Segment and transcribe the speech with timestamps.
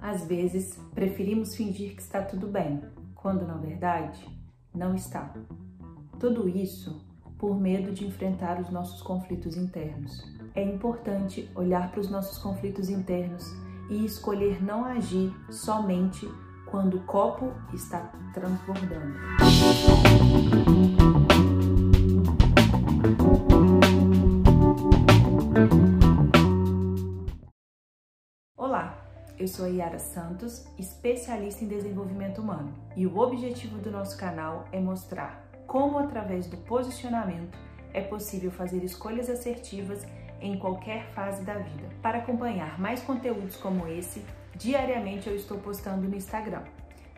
[0.00, 2.82] Às vezes, preferimos fingir que está tudo bem,
[3.14, 4.26] quando na verdade
[4.74, 5.34] não está.
[6.20, 7.04] Tudo isso
[7.38, 10.24] por medo de enfrentar os nossos conflitos internos.
[10.54, 13.44] É importante olhar para os nossos conflitos internos
[13.90, 16.26] e escolher não agir somente
[16.66, 19.16] quando o copo está transbordando.
[29.46, 34.64] Eu sou a Yara Santos, especialista em desenvolvimento humano, e o objetivo do nosso canal
[34.72, 37.56] é mostrar como, através do posicionamento,
[37.94, 40.04] é possível fazer escolhas assertivas
[40.40, 41.88] em qualquer fase da vida.
[42.02, 44.24] Para acompanhar mais conteúdos como esse,
[44.56, 46.64] diariamente eu estou postando no Instagram,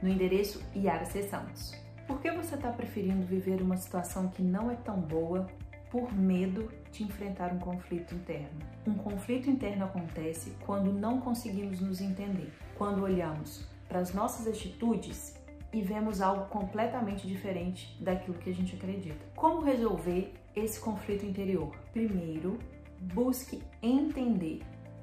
[0.03, 1.23] no endereço Yara C.
[1.23, 1.75] Santos.
[2.07, 5.47] Por que você está preferindo viver uma situação que não é tão boa
[5.91, 8.61] por medo de enfrentar um conflito interno.
[8.87, 15.35] Um conflito interno acontece quando não conseguimos nos entender, quando olhamos para as nossas atitudes
[15.73, 19.25] e vemos algo completamente diferente daquilo que a gente acredita.
[19.35, 21.75] Como resolver esse conflito interior?
[21.93, 22.59] Primeiro,
[23.01, 24.63] busque entender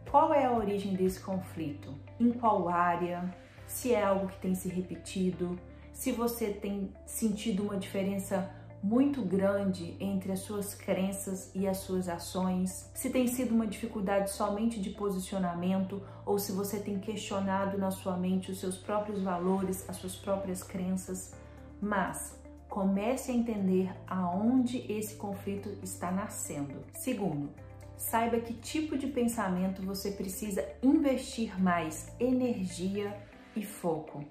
[0.10, 3.34] qual é a origem desse conflito, em qual área,
[3.68, 5.58] se é algo que tem se repetido,
[5.92, 8.50] se você tem sentido uma diferença
[8.86, 14.30] muito grande entre as suas crenças e as suas ações, se tem sido uma dificuldade
[14.30, 19.90] somente de posicionamento ou se você tem questionado na sua mente os seus próprios valores,
[19.90, 21.34] as suas próprias crenças,
[21.82, 26.84] mas comece a entender aonde esse conflito está nascendo.
[26.94, 27.50] Segundo,
[27.98, 33.20] saiba que tipo de pensamento você precisa investir mais energia
[33.56, 34.24] e foco.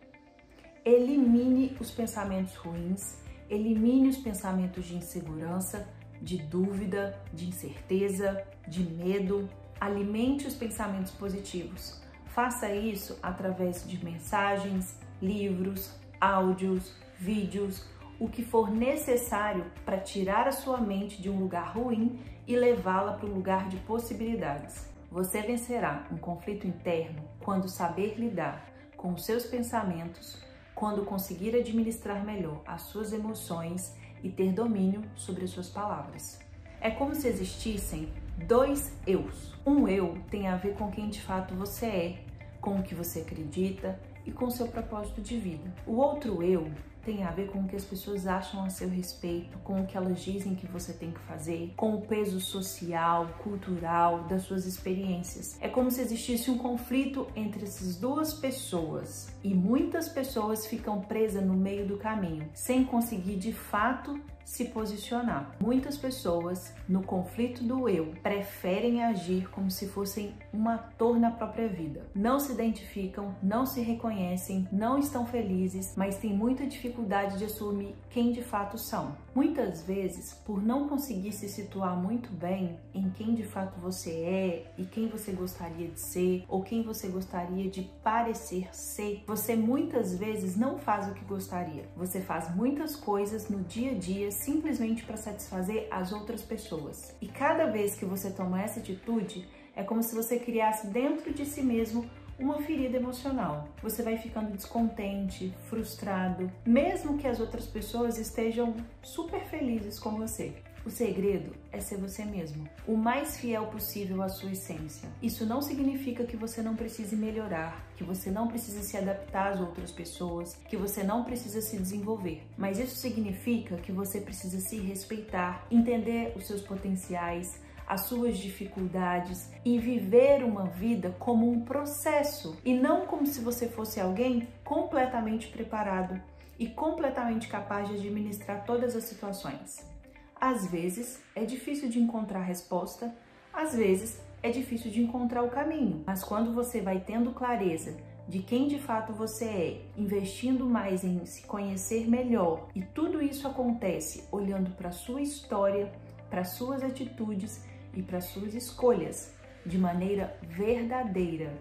[0.85, 5.89] Elimine os pensamentos ruins Elimine os pensamentos de insegurança,
[6.21, 9.49] de dúvida, de incerteza, de medo.
[9.81, 12.03] Alimente os pensamentos positivos.
[12.27, 17.87] Faça isso através de mensagens, livros, áudios, vídeos,
[18.19, 23.13] o que for necessário para tirar a sua mente de um lugar ruim e levá-la
[23.13, 24.91] para um lugar de possibilidades.
[25.11, 30.43] Você vencerá um conflito interno quando saber lidar com os seus pensamentos,
[30.75, 36.39] quando conseguir administrar melhor as suas emoções e ter domínio sobre as suas palavras.
[36.81, 38.09] É como se existissem
[38.47, 39.55] dois eus.
[39.65, 42.19] Um eu tem a ver com quem de fato você é,
[42.61, 45.73] com o que você acredita e com seu propósito de vida.
[45.87, 46.71] O outro eu
[47.05, 49.97] tem a ver com o que as pessoas acham a seu respeito, com o que
[49.97, 55.57] elas dizem que você tem que fazer, com o peso social, cultural das suas experiências.
[55.61, 61.45] É como se existisse um conflito entre essas duas pessoas e muitas pessoas ficam presas
[61.45, 65.57] no meio do caminho, sem conseguir de fato se posicionar.
[65.61, 71.69] Muitas pessoas, no conflito do eu, preferem agir como se fossem um ator na própria
[71.69, 72.07] vida.
[72.15, 77.95] Não se identificam, não se reconhecem, não estão felizes, mas têm muita dificuldade de assumir
[78.11, 79.17] quem de fato são.
[79.35, 84.73] Muitas vezes, por não conseguir se situar muito bem em quem de fato você é
[84.79, 90.17] e quem você gostaria de ser ou quem você gostaria de parecer ser, você muitas
[90.17, 91.89] vezes não faz o que gostaria.
[91.97, 97.15] Você faz muitas coisas no dia a dia simplesmente para satisfazer as outras pessoas.
[97.21, 99.47] E cada vez que você toma essa atitude,
[99.77, 102.09] é como se você criasse dentro de si mesmo
[102.39, 103.69] uma ferida emocional.
[103.83, 110.53] Você vai ficando descontente, frustrado, mesmo que as outras pessoas estejam super felizes com você.
[110.85, 115.09] O segredo é ser você mesmo, o mais fiel possível à sua essência.
[115.23, 119.61] Isso não significa que você não precise melhorar, que você não precisa se adaptar às
[119.61, 122.43] outras pessoas, que você não precisa se desenvolver.
[122.59, 129.51] Mas isso significa que você precisa se respeitar, entender os seus potenciais, as suas dificuldades
[129.65, 135.49] e viver uma vida como um processo e não como se você fosse alguém completamente
[135.49, 136.21] preparado
[136.59, 139.94] e completamente capaz de administrar todas as situações.
[140.41, 143.15] Às vezes é difícil de encontrar resposta,
[143.53, 147.97] às vezes é difícil de encontrar o caminho, mas quando você vai tendo clareza
[148.29, 153.47] de quem de fato você é, investindo mais em se conhecer melhor, e tudo isso
[153.47, 155.93] acontece olhando para sua história,
[156.31, 157.65] para suas atitudes
[157.95, 159.35] e para suas escolhas
[159.65, 161.53] de maneira verdadeira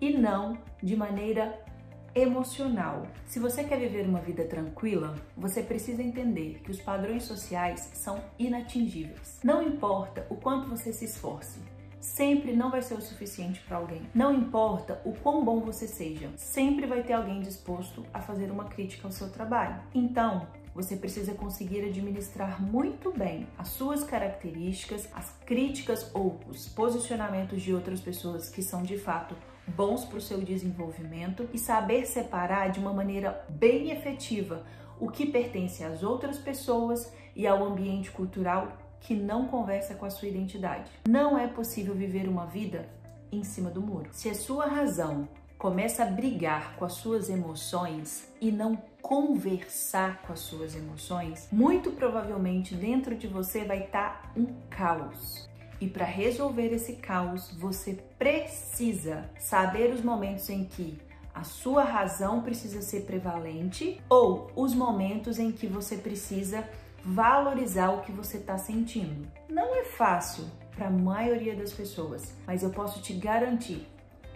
[0.00, 1.60] e não de maneira
[2.14, 3.06] emocional.
[3.26, 8.22] Se você quer viver uma vida tranquila, você precisa entender que os padrões sociais são
[8.38, 9.40] inatingíveis.
[9.42, 11.58] Não importa o quanto você se esforce,
[12.00, 14.02] sempre não vai ser o suficiente para alguém.
[14.14, 18.64] Não importa o quão bom você seja, sempre vai ter alguém disposto a fazer uma
[18.64, 19.80] crítica ao seu trabalho.
[19.94, 27.62] Então, você precisa conseguir administrar muito bem as suas características, as críticas ou os posicionamentos
[27.62, 29.36] de outras pessoas que são de fato
[29.66, 34.64] bons para o seu desenvolvimento e saber separar de uma maneira bem efetiva
[34.98, 40.10] o que pertence às outras pessoas e ao ambiente cultural que não conversa com a
[40.10, 40.90] sua identidade.
[41.08, 42.88] Não é possível viver uma vida
[43.32, 44.08] em cima do muro.
[44.12, 45.28] Se a sua razão
[45.58, 51.92] começa a brigar com as suas emoções e não conversar com as suas emoções, muito
[51.92, 55.48] provavelmente dentro de você vai estar tá um caos.
[55.82, 60.96] E para resolver esse caos, você precisa saber os momentos em que
[61.34, 66.64] a sua razão precisa ser prevalente ou os momentos em que você precisa
[67.04, 69.26] valorizar o que você está sentindo.
[69.48, 73.84] Não é fácil para a maioria das pessoas, mas eu posso te garantir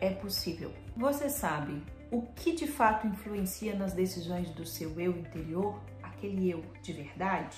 [0.00, 0.72] é possível.
[0.96, 6.64] Você sabe o que de fato influencia nas decisões do seu eu interior, aquele eu
[6.82, 7.56] de verdade?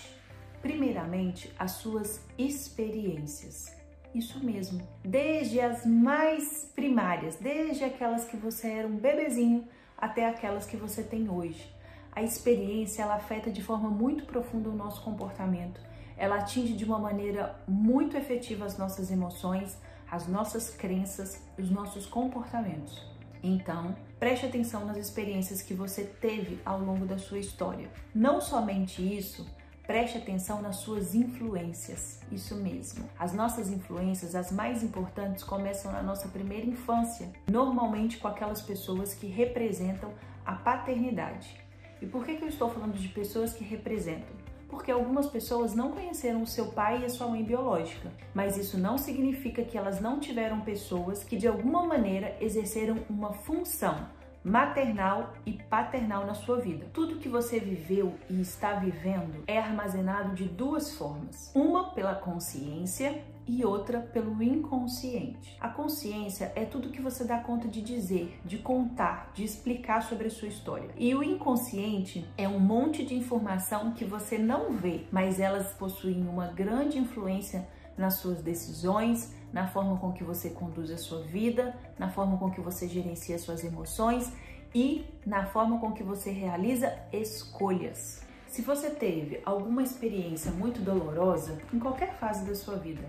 [0.61, 3.78] Primeiramente, as suas experiências.
[4.19, 9.65] Isso mesmo, desde as mais primárias, desde aquelas que você era um bebezinho
[9.97, 11.73] até aquelas que você tem hoje.
[12.11, 15.81] A experiência ela afeta de forma muito profunda o nosso comportamento.
[16.17, 19.79] Ela atinge de uma maneira muito efetiva as nossas emoções,
[20.11, 23.01] as nossas crenças os nossos comportamentos.
[23.41, 27.89] Então, preste atenção nas experiências que você teve ao longo da sua história.
[28.13, 29.47] Não somente isso,
[29.89, 32.21] preste atenção nas suas influências.
[32.31, 33.09] Isso mesmo.
[33.19, 39.15] As nossas influências, as mais importantes, começam na nossa primeira infância, normalmente com aquelas pessoas
[39.15, 40.13] que representam
[40.45, 41.59] a paternidade.
[42.03, 44.37] E por que, que eu estou falando de pessoas que representam?
[44.69, 48.77] porque algumas pessoas não conheceram o seu pai e a sua mãe biológica, mas isso
[48.77, 54.07] não significa que elas não tiveram pessoas que de alguma maneira exerceram uma função
[54.49, 56.87] maternal e paternal na sua vida.
[56.93, 63.23] Tudo que você viveu e está vivendo é armazenado de duas formas: uma pela consciência
[63.47, 65.57] e outra pelo inconsciente.
[65.59, 70.27] A consciência é tudo que você dá conta de dizer, de contar, de explicar sobre
[70.27, 70.91] a sua história.
[70.97, 76.27] E o inconsciente é um monte de informação que você não vê, mas elas possuem
[76.29, 77.67] uma grande influência
[77.99, 82.51] nas suas decisões, na forma com que você conduz a sua vida, na forma com
[82.51, 84.33] que você gerencia suas emoções
[84.75, 88.23] e na forma com que você realiza escolhas.
[88.47, 93.05] Se você teve alguma experiência muito dolorosa em qualquer fase da sua vida,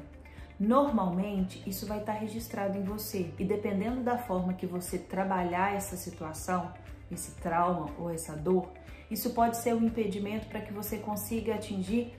[0.60, 5.96] Normalmente, isso vai estar registrado em você e dependendo da forma que você trabalhar essa
[5.96, 6.74] situação,
[7.10, 8.70] esse trauma ou essa dor,
[9.10, 12.14] isso pode ser um impedimento para que você consiga atingir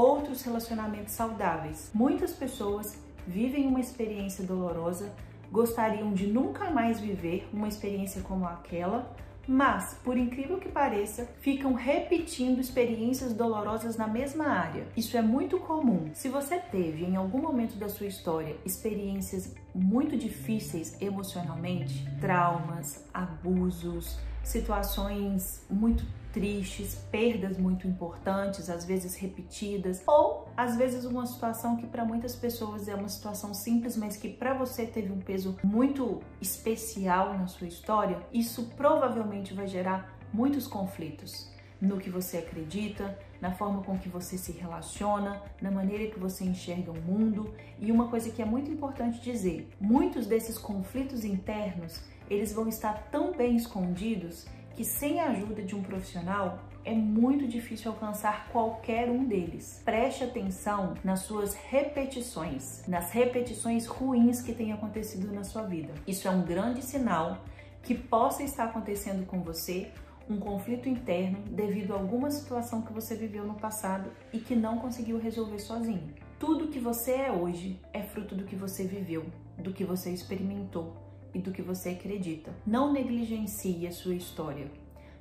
[0.00, 1.90] outros relacionamentos saudáveis.
[1.92, 5.12] Muitas pessoas vivem uma experiência dolorosa,
[5.52, 9.14] gostariam de nunca mais viver uma experiência como aquela,
[9.46, 14.86] mas, por incrível que pareça, ficam repetindo experiências dolorosas na mesma área.
[14.96, 16.10] Isso é muito comum.
[16.14, 24.18] Se você teve em algum momento da sua história experiências muito difíceis emocionalmente, traumas, abusos,
[24.44, 31.86] situações muito tristes, perdas muito importantes, às vezes repetidas, ou às vezes uma situação que
[31.86, 36.20] para muitas pessoas é uma situação simples, mas que para você teve um peso muito
[36.40, 41.50] especial na sua história, isso provavelmente vai gerar muitos conflitos
[41.80, 46.44] no que você acredita, na forma com que você se relaciona, na maneira que você
[46.44, 47.54] enxerga o mundo.
[47.78, 53.08] E uma coisa que é muito importante dizer, muitos desses conflitos internos, eles vão estar
[53.10, 54.46] tão bem escondidos
[54.80, 59.82] que sem a ajuda de um profissional é muito difícil alcançar qualquer um deles.
[59.84, 65.92] Preste atenção nas suas repetições, nas repetições ruins que têm acontecido na sua vida.
[66.06, 67.44] Isso é um grande sinal
[67.82, 69.90] que possa estar acontecendo com você
[70.26, 74.78] um conflito interno devido a alguma situação que você viveu no passado e que não
[74.78, 76.08] conseguiu resolver sozinho.
[76.38, 79.26] Tudo que você é hoje é fruto do que você viveu,
[79.58, 82.52] do que você experimentou e do que você acredita.
[82.66, 84.70] Não negligencie a sua história.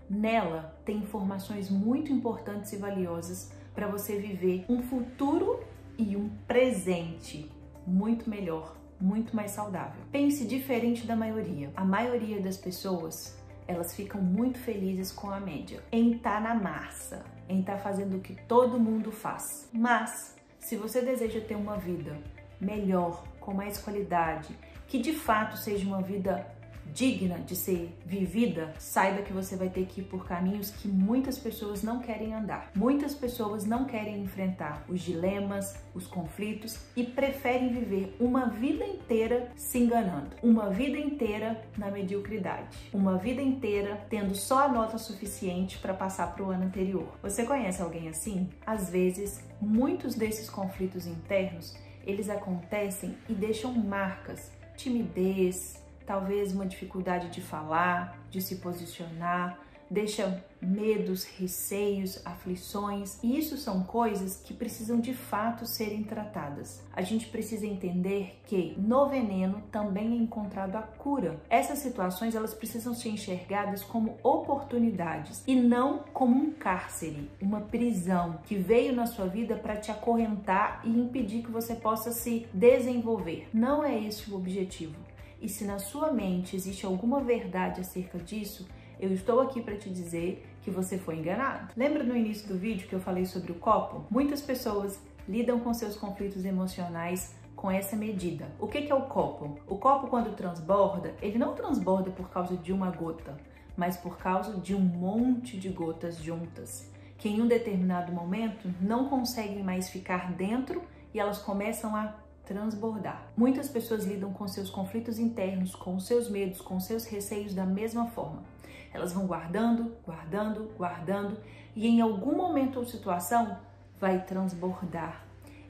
[0.10, 5.60] Nela tem informações muito importantes e valiosas para você viver um futuro
[5.98, 7.50] e um presente
[7.86, 10.02] muito melhor, muito mais saudável.
[10.12, 11.72] Pense diferente da maioria.
[11.76, 13.40] A maioria das pessoas
[13.70, 18.20] elas ficam muito felizes com a média, em tá na massa, em tá fazendo o
[18.20, 19.70] que todo mundo faz.
[19.72, 22.18] Mas, se você deseja ter uma vida
[22.60, 24.58] melhor, com mais qualidade,
[24.90, 26.46] que de fato seja uma vida
[26.94, 31.38] digna de ser vivida, saiba que você vai ter que ir por caminhos que muitas
[31.38, 32.72] pessoas não querem andar.
[32.76, 39.52] Muitas pessoas não querem enfrentar os dilemas, os conflitos e preferem viver uma vida inteira
[39.56, 45.78] se enganando, uma vida inteira na mediocridade, uma vida inteira tendo só a nota suficiente
[45.78, 47.08] para passar para o ano anterior.
[47.22, 48.50] Você conhece alguém assim?
[48.66, 57.30] Às vezes, muitos desses conflitos internos eles acontecem e deixam marcas, timidez, talvez uma dificuldade
[57.30, 59.60] de falar, de se posicionar,
[59.90, 66.84] deixa medos, receios, aflições, e isso são coisas que precisam de fato serem tratadas.
[66.94, 71.40] A gente precisa entender que no veneno também é encontrado a cura.
[71.50, 78.40] Essas situações elas precisam ser enxergadas como oportunidades e não como um cárcere, uma prisão
[78.46, 83.48] que veio na sua vida para te acorrentar e impedir que você possa se desenvolver.
[83.54, 84.96] Não é esse o objetivo.
[85.42, 88.68] E se na sua mente existe alguma verdade acerca disso,
[89.00, 91.74] eu estou aqui para te dizer que você foi enganado.
[91.76, 94.04] Lembra no início do vídeo que eu falei sobre o copo?
[94.12, 98.48] Muitas pessoas lidam com seus conflitos emocionais com essa medida.
[98.60, 99.58] O que é o copo?
[99.68, 103.38] O copo, quando transborda, ele não transborda por causa de uma gota,
[103.76, 109.08] mas por causa de um monte de gotas juntas, que em um determinado momento não
[109.08, 110.82] conseguem mais ficar dentro
[111.14, 112.16] e elas começam a
[112.46, 113.28] transbordar.
[113.38, 118.08] Muitas pessoas lidam com seus conflitos internos, com seus medos, com seus receios da mesma
[118.08, 118.44] forma.
[118.94, 121.38] Elas vão guardando, guardando, guardando
[121.76, 123.58] e em algum momento ou situação
[124.00, 125.24] vai transbordar.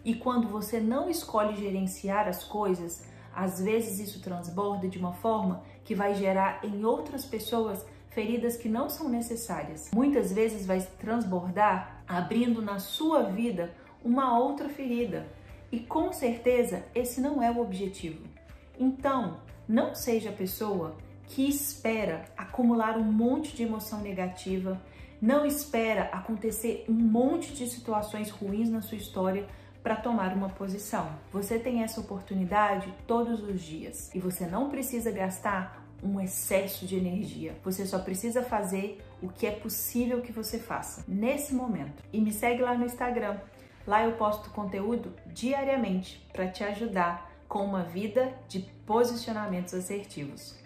[0.03, 5.61] E quando você não escolhe gerenciar as coisas, às vezes isso transborda de uma forma
[5.83, 9.91] que vai gerar em outras pessoas feridas que não são necessárias.
[9.93, 13.73] Muitas vezes vai transbordar abrindo na sua vida
[14.03, 15.27] uma outra ferida.
[15.71, 18.25] E com certeza esse não é o objetivo.
[18.79, 20.95] Então, não seja a pessoa
[21.29, 24.81] que espera acumular um monte de emoção negativa,
[25.21, 29.47] não espera acontecer um monte de situações ruins na sua história
[29.83, 31.07] para tomar uma posição.
[31.31, 36.95] Você tem essa oportunidade todos os dias e você não precisa gastar um excesso de
[36.97, 37.55] energia.
[37.63, 42.03] Você só precisa fazer o que é possível que você faça nesse momento.
[42.11, 43.37] E me segue lá no Instagram.
[43.85, 50.55] Lá eu posto conteúdo diariamente para te ajudar com uma vida de posicionamentos assertivos.